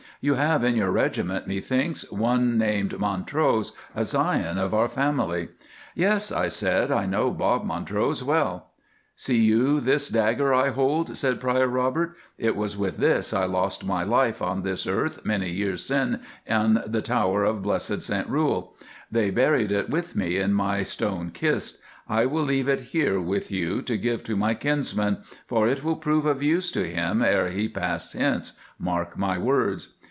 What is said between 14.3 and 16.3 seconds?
on this earth many years syne